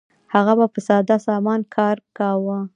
هغه 0.33 0.53
به 0.59 0.65
په 0.73 0.79
ساده 0.87 1.17
سامان 1.27 1.61
کار 1.75 1.97
کاوه. 2.17 2.59